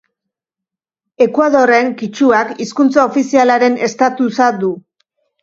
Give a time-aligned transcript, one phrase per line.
[1.25, 4.73] Ekuadorren kitxuak hizkuntza ofizialaren estatusa du.